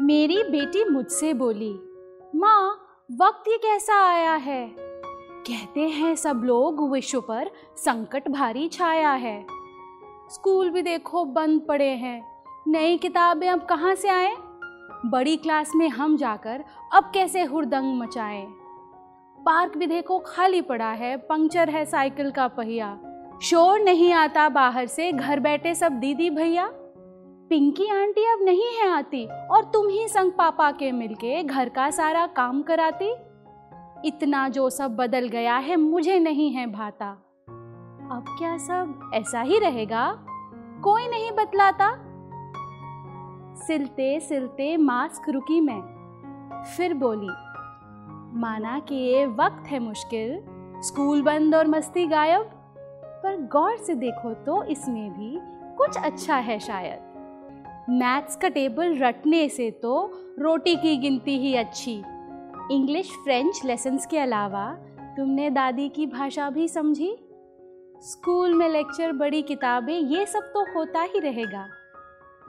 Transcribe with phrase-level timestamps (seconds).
[0.00, 1.80] मेरी बेटी मुझसे बोली,
[2.34, 2.78] माँ,
[3.20, 4.74] वक्त ये कैसा आया है?
[5.46, 9.46] कहते हैं सब लोग विश्व पर संकट भारी छाया है।
[10.30, 12.28] स्कूल भी देखो बंद पड़े हैं।
[12.68, 14.36] नई किताबें अब कहाँ से आए?
[15.06, 18.46] बड़ी क्लास में हम जाकर अब कैसे हुरदंग मचाएँ?
[19.40, 22.98] पार्क भी देखो खाली पड़ा है, पंक्चर है साइकिल का पहिया।
[23.42, 26.72] शोर नहीं आता बाहर से, घर बैठे सब दीदी भैया।
[27.50, 31.90] पिंकी आंटी अब नहीं है आती और तुम ही संग पापा के मिलके घर का
[31.90, 33.14] सारा काम कराती?
[34.04, 37.10] इतना जो सब बदल गया है, मुझे नहीं है भाता।
[38.12, 40.12] अब क्या सब ऐसा ही रहेगा?
[40.82, 41.92] कोई नहीं बतलाता।
[43.56, 47.32] सिलते सिलते मास्क रुकी मैं। फिर बोली,
[48.40, 50.44] माना कि ये वक्त है मुश्किल,
[50.82, 52.50] स्कूल बंद और मस्ती गायब।
[53.22, 55.38] पर गौर से देखो तो इसमें भी
[55.76, 57.15] कुछ अच्छा है शायद।
[57.90, 62.02] मैथ्स का टेबल रटने से तो रोटी की गिनती ही अच्छी।
[62.72, 64.72] इंग्लिश, फ्रेंच लेसन्स के अलावा
[65.16, 67.16] तुमने दादी की भाषा भी समझी?
[67.98, 71.68] स्कूल में लेक्चर, बड़ी किताबें, ये सब तो होता ही रहेगा।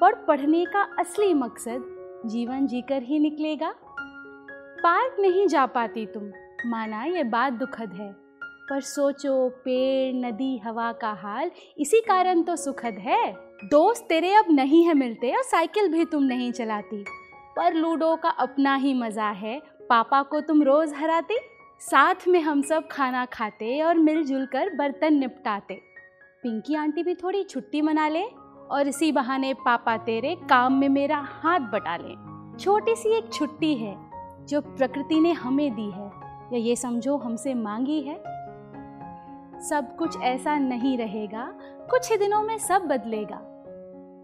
[0.00, 1.94] पर पढ़ने का असली मकसद
[2.26, 3.74] जीवन जीकर ही निकलेगा।
[4.82, 6.30] पार्क नहीं जा पाती तुम,
[6.66, 8.12] माना ये बात दुखद है।
[8.44, 14.44] पर सोचो, पेड़, नदी, हवा का हाल, इसी कारण तो सुखद है। दोस्त तेरे अब
[14.50, 17.04] नहीं है मिलते और साइकिल भी तुम नहीं चलाती।
[17.56, 21.38] पर लूडो का अपना ही मज़ा है। पापा को तुम रोज़ हराती,
[21.80, 25.74] साथ में हम सब खाना खाते और मिलजुल कर बर्तन निपटाते।
[26.42, 28.22] पिंकी आंटी भी थोड़ी छुट्टी मना ले
[28.70, 32.14] और इसी बहाने पापा तेरे काम में मेरा हाथ बटा ले।
[32.58, 33.96] छोटी सी एक छुट्टी है
[34.46, 36.10] जो प्रकृति ने हमें दी है।
[36.52, 38.22] या ये समझो हमसे मांगी है
[39.60, 41.58] सब कुछ ऐसा नहीं रहेगा,
[41.90, 43.44] कुछ ही दिनों में सब बदलेगा।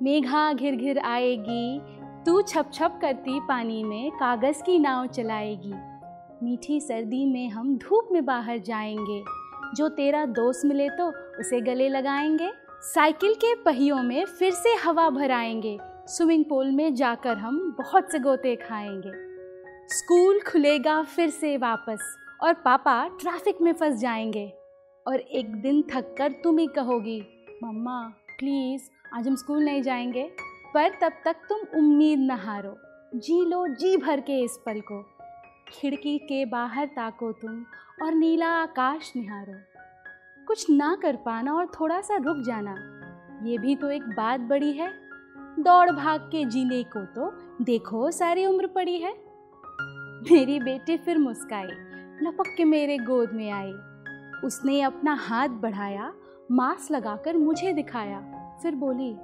[0.02, 1.80] मेघा घिर घिर आएगी,
[2.26, 5.74] तू छप छप करती पानी में, कागज़ की नाव चलाएगी।
[6.42, 9.24] मीठी सर्दी में हम धूप में बाहर जाएँगे।
[9.74, 11.08] जो तेरा दोस्त मिले तो
[11.40, 12.50] उसे गले लगाएँगे।
[12.80, 18.18] साइकिल के पहियों में फिर से हवा भराएँगे। स्विमिंग पूल में जाकर हम बहुत से
[18.18, 19.10] गोते खाएँगे।
[19.88, 24.63] स्कूल खुलेगा फिर से वापस और पापा ट्रैफ़िक में फंस जाएँगे।
[25.06, 27.20] और एक दिन थक कर तुम ही कहोगी,
[27.64, 28.00] मम्मा
[28.38, 28.82] प्लीज़
[29.14, 30.22] आज हम स्कूल नहीं जाएँगे,
[30.74, 32.76] पर तब तक तुम उम्मीद न हारो।
[33.14, 35.02] जी लो जी भर के इस पल को।
[35.68, 37.64] खिड़की के बाहर ताको तुम
[38.02, 39.58] और नीला आकाश निहारो।
[40.46, 42.74] कुछ ना कर पाना और थोड़ा सा रुक जाना,
[43.42, 44.92] ये भी तो एक बात बड़ी है।
[45.58, 47.30] दौड़ भाग के जीने को तो
[47.64, 49.12] देखो सारी उम्र पड़ी है।
[50.30, 51.66] मेरी बेटी फिर मुस्काई,
[52.22, 53.72] लपक के मेरे गोद में आई।
[54.44, 56.12] उसने अपना हाथ बढ़ाया,
[56.50, 58.20] मास्क लगाकर मुझे दिखाया।
[58.62, 59.16] फिर बोली,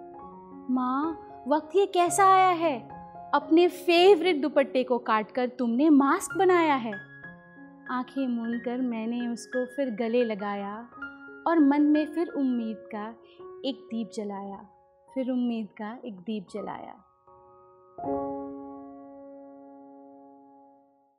[0.75, 2.79] माँ, वक्त ये कैसा आया है?
[3.35, 6.93] अपने फेवरेट दुपट्टे को काट कर तुमने मास्क बनाया है।
[7.91, 10.89] आँखें मूंद कर मैंने उसको फिर गले लगाया
[11.47, 13.15] और मन में फिर उम्मीद का
[13.65, 14.69] एक दीप जलाया,
[15.15, 16.95] फिर उम्मीद का एक दीप जलाया।